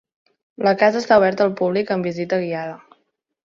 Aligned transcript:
La 0.67 0.73
casa 0.83 0.99
està 1.03 1.19
oberta 1.23 1.47
al 1.47 1.55
públic 1.61 1.95
amb 1.97 2.11
visita 2.11 2.43
guiada. 2.47 2.77